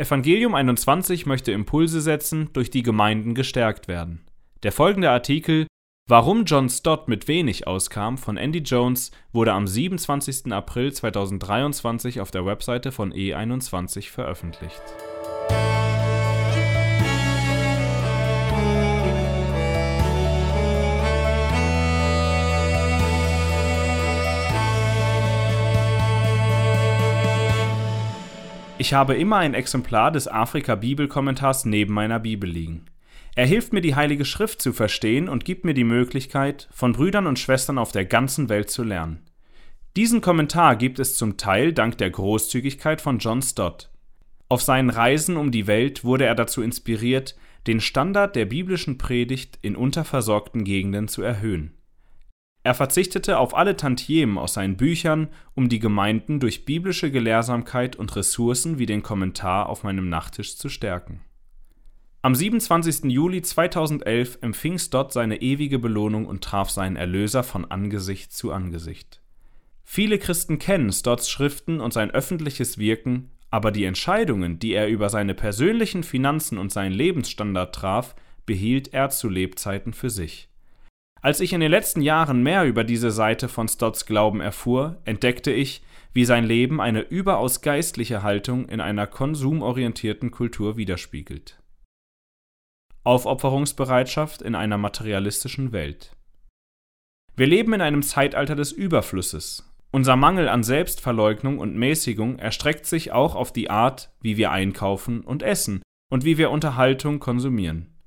[0.00, 4.24] Evangelium 21 möchte Impulse setzen, durch die Gemeinden gestärkt werden.
[4.62, 5.66] Der folgende Artikel
[6.06, 10.52] Warum John Stott mit wenig auskam von Andy Jones wurde am 27.
[10.52, 14.80] April 2023 auf der Webseite von E21 veröffentlicht.
[28.80, 32.84] Ich habe immer ein Exemplar des Afrika-Bibelkommentars neben meiner Bibel liegen.
[33.34, 37.26] Er hilft mir, die Heilige Schrift zu verstehen und gibt mir die Möglichkeit, von Brüdern
[37.26, 39.18] und Schwestern auf der ganzen Welt zu lernen.
[39.96, 43.90] Diesen Kommentar gibt es zum Teil dank der Großzügigkeit von John Stott.
[44.48, 47.36] Auf seinen Reisen um die Welt wurde er dazu inspiriert,
[47.66, 51.77] den Standard der biblischen Predigt in unterversorgten Gegenden zu erhöhen.
[52.62, 58.14] Er verzichtete auf alle Tantiemen aus seinen Büchern, um die Gemeinden durch biblische Gelehrsamkeit und
[58.16, 61.20] Ressourcen wie den Kommentar auf meinem Nachttisch zu stärken.
[62.20, 63.04] Am 27.
[63.04, 69.22] Juli 2011 empfing Stott seine ewige Belohnung und traf seinen Erlöser von Angesicht zu Angesicht.
[69.84, 75.08] Viele Christen kennen Stotts Schriften und sein öffentliches Wirken, aber die Entscheidungen, die er über
[75.08, 80.48] seine persönlichen Finanzen und seinen Lebensstandard traf, behielt er zu Lebzeiten für sich.
[81.20, 85.50] Als ich in den letzten Jahren mehr über diese Seite von Stotts Glauben erfuhr, entdeckte
[85.50, 91.60] ich, wie sein Leben eine überaus geistliche Haltung in einer konsumorientierten Kultur widerspiegelt.
[93.04, 96.12] Aufopferungsbereitschaft in einer materialistischen Welt.
[97.36, 99.64] Wir leben in einem Zeitalter des Überflusses.
[99.90, 105.22] Unser Mangel an Selbstverleugnung und Mäßigung erstreckt sich auch auf die Art, wie wir einkaufen
[105.22, 107.97] und essen und wie wir Unterhaltung konsumieren.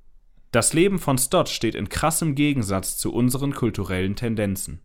[0.52, 4.82] Das Leben von Stott steht in krassem Gegensatz zu unseren kulturellen Tendenzen.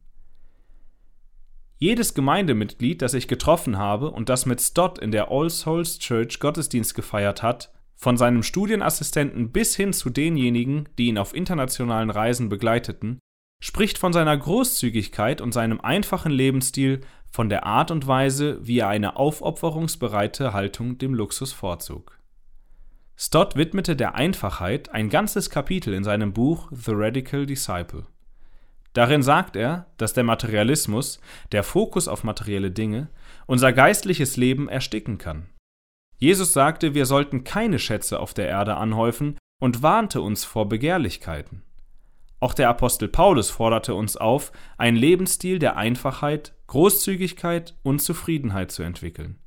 [1.77, 6.39] Jedes Gemeindemitglied, das ich getroffen habe und das mit Stott in der All Souls Church
[6.39, 12.47] Gottesdienst gefeiert hat, von seinem Studienassistenten bis hin zu denjenigen, die ihn auf internationalen Reisen
[12.47, 13.19] begleiteten,
[13.61, 18.87] spricht von seiner Großzügigkeit und seinem einfachen Lebensstil, von der Art und Weise, wie er
[18.87, 22.16] eine aufopferungsbereite Haltung dem Luxus vorzog.
[23.19, 28.05] Stott widmete der Einfachheit ein ganzes Kapitel in seinem Buch The Radical Disciple.
[28.93, 31.19] Darin sagt er, dass der Materialismus,
[31.51, 33.09] der Fokus auf materielle Dinge,
[33.47, 35.49] unser geistliches Leben ersticken kann.
[36.19, 41.63] Jesus sagte, wir sollten keine Schätze auf der Erde anhäufen und warnte uns vor Begehrlichkeiten.
[42.39, 48.83] Auch der Apostel Paulus forderte uns auf, einen Lebensstil der Einfachheit, Großzügigkeit und Zufriedenheit zu
[48.83, 49.39] entwickeln.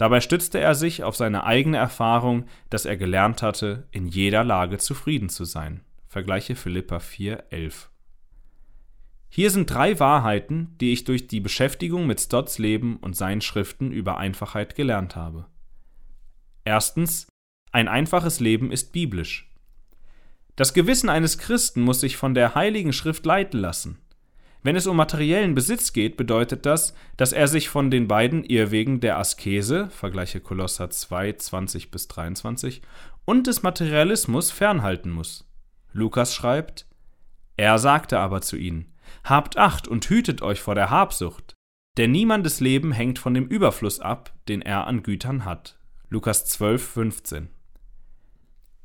[0.00, 4.78] Dabei stützte er sich auf seine eigene Erfahrung, dass er gelernt hatte, in jeder Lage
[4.78, 5.82] zufrieden zu sein.
[6.06, 7.88] Vergleiche Philippa 4,11.
[9.28, 13.92] Hier sind drei Wahrheiten, die ich durch die Beschäftigung mit Stotts Leben und seinen Schriften
[13.92, 15.48] über Einfachheit gelernt habe.
[16.64, 17.28] Erstens,
[17.70, 19.50] ein einfaches Leben ist biblisch.
[20.56, 23.98] Das Gewissen eines Christen muss sich von der Heiligen Schrift leiten lassen.
[24.62, 29.00] Wenn es um materiellen Besitz geht, bedeutet das, dass er sich von den beiden Irrwegen
[29.00, 32.82] der Askese, vergleiche Kolosser 2, 20 bis 23,
[33.24, 35.48] und des Materialismus fernhalten muss.
[35.92, 36.86] Lukas schreibt,
[37.56, 38.92] er sagte aber zu ihnen,
[39.24, 41.54] Habt Acht und hütet euch vor der Habsucht,
[41.96, 45.78] denn niemandes Leben hängt von dem Überfluss ab, den er an Gütern hat.
[46.08, 47.50] Lukas 12, 15.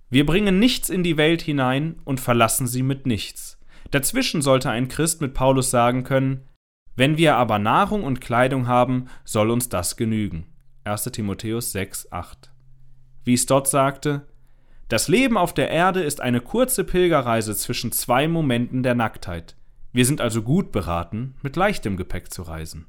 [0.10, 3.60] Wir bringen nichts in die Welt hinein und verlassen sie mit nichts.
[3.92, 6.48] Dazwischen sollte ein Christ mit Paulus sagen können,
[6.96, 10.48] wenn wir aber Nahrung und Kleidung haben, soll uns das genügen.
[10.86, 12.52] 1 Timotheus 6, 8.
[13.24, 14.28] Wie Stott sagte,
[14.88, 19.56] das Leben auf der Erde ist eine kurze Pilgerreise zwischen zwei Momenten der Nacktheit.
[19.92, 22.86] Wir sind also gut beraten, mit leichtem Gepäck zu reisen.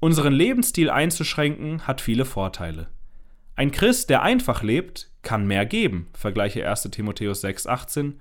[0.00, 2.88] Unseren Lebensstil einzuschränken hat viele Vorteile.
[3.56, 8.14] Ein Christ, der einfach lebt, kann mehr geben, vergleiche 1 Timotheus 6,18,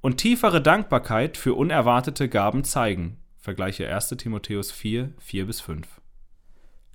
[0.00, 5.86] und tiefere Dankbarkeit für unerwartete Gaben zeigen, vergleiche 1 Timotheus 4, 4 5.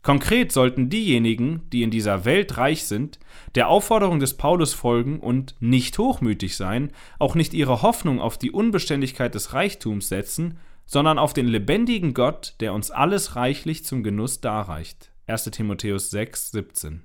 [0.01, 3.17] Konkret sollten diejenigen, die in dieser Welt reich sind,
[3.55, 8.51] der Aufforderung des Paulus folgen und nicht hochmütig sein, auch nicht ihre Hoffnung auf die
[8.51, 14.41] Unbeständigkeit des Reichtums setzen, sondern auf den lebendigen Gott, der uns alles reichlich zum Genuss
[14.41, 15.11] darreicht.
[15.25, 17.01] 1 Timotheus 6, 17.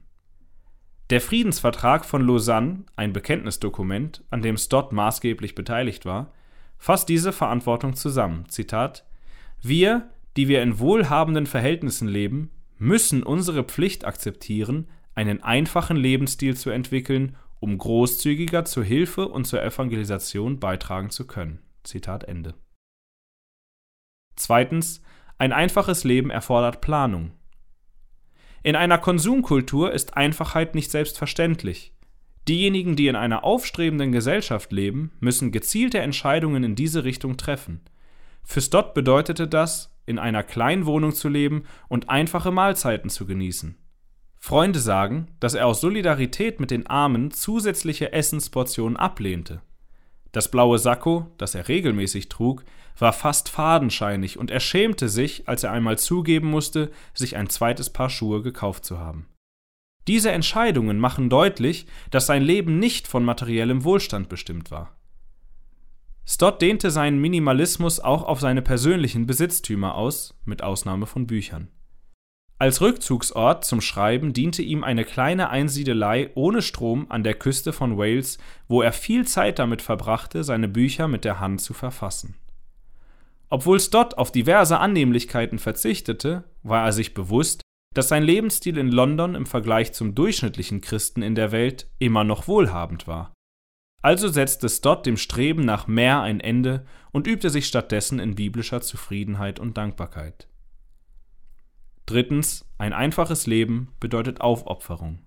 [1.10, 6.32] Der Friedensvertrag von Lausanne, ein Bekenntnisdokument, an dem Stott maßgeblich beteiligt war,
[6.78, 8.48] fasst diese Verantwortung zusammen.
[8.48, 9.04] Zitat:
[9.60, 16.70] Wir, die wir in wohlhabenden Verhältnissen leben, müssen unsere Pflicht akzeptieren, einen einfachen Lebensstil zu
[16.70, 21.58] entwickeln, um großzügiger zur Hilfe und zur Evangelisation beitragen zu können.
[21.82, 22.54] Zitat Ende.
[24.36, 25.02] Zweitens,
[25.38, 27.32] ein einfaches Leben erfordert Planung.
[28.62, 31.94] In einer Konsumkultur ist Einfachheit nicht selbstverständlich.
[32.46, 37.80] Diejenigen, die in einer aufstrebenden Gesellschaft leben, müssen gezielte Entscheidungen in diese Richtung treffen.
[38.42, 43.76] Für Stott bedeutete das, in einer kleinen Wohnung zu leben und einfache Mahlzeiten zu genießen.
[44.38, 49.60] Freunde sagen, dass er aus Solidarität mit den Armen zusätzliche Essensportionen ablehnte.
[50.32, 52.64] Das blaue Sakko, das er regelmäßig trug,
[52.98, 57.90] war fast fadenscheinig und er schämte sich, als er einmal zugeben musste, sich ein zweites
[57.90, 59.26] Paar Schuhe gekauft zu haben.
[60.06, 64.96] Diese Entscheidungen machen deutlich, dass sein Leben nicht von materiellem Wohlstand bestimmt war.
[66.26, 71.68] Stott dehnte seinen Minimalismus auch auf seine persönlichen Besitztümer aus, mit Ausnahme von Büchern.
[72.60, 77.96] Als Rückzugsort zum Schreiben diente ihm eine kleine Einsiedelei ohne Strom an der Küste von
[77.96, 78.36] Wales,
[78.68, 82.34] wo er viel Zeit damit verbrachte, seine Bücher mit der Hand zu verfassen.
[83.48, 87.62] Obwohl Stott auf diverse Annehmlichkeiten verzichtete, war er sich bewusst,
[87.94, 92.46] dass sein Lebensstil in London im Vergleich zum durchschnittlichen Christen in der Welt immer noch
[92.46, 93.32] wohlhabend war.
[94.02, 98.82] Also setzte Stott dem Streben nach mehr ein Ende und übte sich stattdessen in biblischer
[98.82, 100.49] Zufriedenheit und Dankbarkeit.
[102.06, 105.20] Drittens, ein einfaches Leben bedeutet Aufopferung.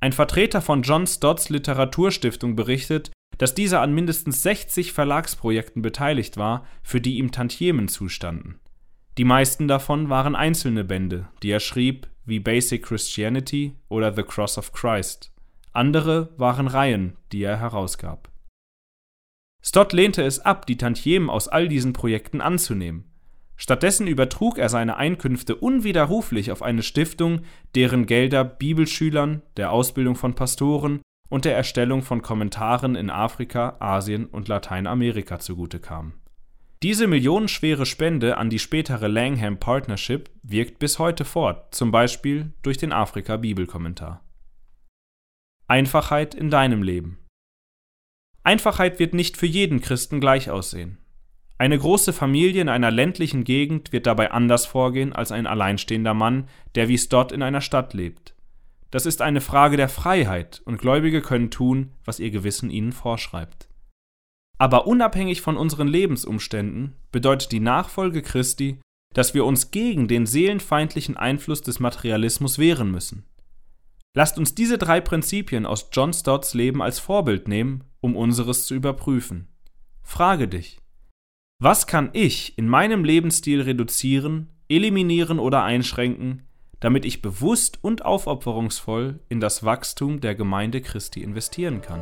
[0.00, 6.66] Ein Vertreter von John Stotts Literaturstiftung berichtet, dass dieser an mindestens 60 Verlagsprojekten beteiligt war,
[6.82, 8.60] für die ihm Tantiemen zustanden.
[9.18, 14.56] Die meisten davon waren einzelne Bände, die er schrieb, wie Basic Christianity oder The Cross
[14.56, 15.32] of Christ.
[15.72, 18.30] Andere waren Reihen, die er herausgab.
[19.62, 23.09] Stott lehnte es ab, die Tantiemen aus all diesen Projekten anzunehmen.
[23.60, 27.42] Stattdessen übertrug er seine Einkünfte unwiderruflich auf eine Stiftung,
[27.74, 34.24] deren Gelder Bibelschülern, der Ausbildung von Pastoren und der Erstellung von Kommentaren in Afrika, Asien
[34.24, 36.14] und Lateinamerika zugute kam.
[36.82, 42.78] Diese millionenschwere Spende an die spätere Langham Partnership wirkt bis heute fort, zum Beispiel durch
[42.78, 44.24] den Afrika-Bibelkommentar.
[45.68, 47.18] Einfachheit in deinem Leben.
[48.42, 50.96] Einfachheit wird nicht für jeden Christen gleich aussehen.
[51.60, 56.48] Eine große Familie in einer ländlichen Gegend wird dabei anders vorgehen als ein alleinstehender Mann,
[56.74, 58.34] der wie Stott in einer Stadt lebt.
[58.90, 63.68] Das ist eine Frage der Freiheit und Gläubige können tun, was ihr Gewissen ihnen vorschreibt.
[64.56, 68.80] Aber unabhängig von unseren Lebensumständen bedeutet die Nachfolge Christi,
[69.12, 73.26] dass wir uns gegen den seelenfeindlichen Einfluss des Materialismus wehren müssen.
[74.14, 78.74] Lasst uns diese drei Prinzipien aus John Stotts Leben als Vorbild nehmen, um unseres zu
[78.74, 79.48] überprüfen.
[80.02, 80.80] Frage dich,
[81.60, 86.46] was kann ich in meinem Lebensstil reduzieren, eliminieren oder einschränken,
[86.80, 92.00] damit ich bewusst und aufopferungsvoll in das Wachstum der Gemeinde Christi investieren kann.